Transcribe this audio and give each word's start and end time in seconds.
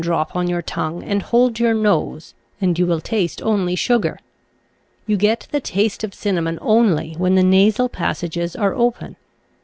drop 0.03 0.35
on 0.35 0.47
your 0.47 0.63
tongue 0.63 1.03
and 1.03 1.21
hold 1.21 1.59
your 1.59 1.75
nose 1.75 2.33
and 2.59 2.79
you 2.79 2.87
will 2.87 2.99
taste 2.99 3.39
only 3.43 3.75
sugar. 3.75 4.17
You 5.05 5.15
get 5.15 5.47
the 5.51 5.59
taste 5.61 6.03
of 6.03 6.15
cinnamon 6.15 6.57
only 6.59 7.13
when 7.19 7.35
the 7.35 7.43
nasal 7.43 7.87
passages 7.87 8.55
are 8.55 8.73
open. 8.73 9.15